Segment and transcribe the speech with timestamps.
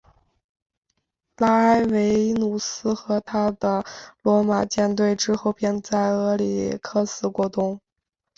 [1.37, 3.85] 拉埃维努斯和他的
[4.23, 7.79] 罗马舰队之后便在俄里科斯过冬。